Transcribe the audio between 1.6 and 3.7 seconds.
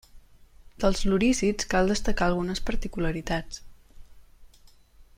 cal destacar algunes particularitats.